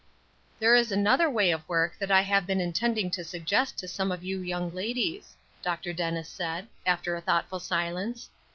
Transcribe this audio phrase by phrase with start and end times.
[0.57, 4.11] "There is another way of work that I have been intending to suggest to some
[4.11, 5.93] of you young ladies," Dr.
[5.93, 8.27] Dennis said, after a thoughtful silence.